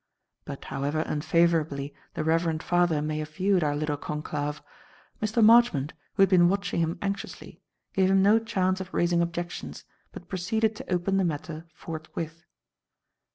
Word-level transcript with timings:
But 0.45 0.65
however 0.65 1.01
unfavourably 1.01 1.93
the 2.15 2.23
reverend 2.23 2.63
father 2.63 3.03
may 3.03 3.19
have 3.19 3.29
viewed 3.35 3.63
our 3.63 3.75
little 3.75 3.97
conclave, 3.97 4.59
Mr. 5.21 5.43
Marchmont, 5.43 5.93
who 6.15 6.23
had 6.23 6.29
been 6.31 6.49
watching 6.49 6.79
him 6.79 6.97
anxiously, 7.03 7.61
gave 7.93 8.09
him 8.09 8.23
no 8.23 8.39
chance 8.39 8.81
of 8.81 8.95
raising 8.95 9.21
objections, 9.21 9.83
but 10.11 10.27
proceeded 10.27 10.75
to 10.77 10.91
open 10.91 11.17
the 11.17 11.23
matter 11.23 11.67
forthwith. 11.75 12.45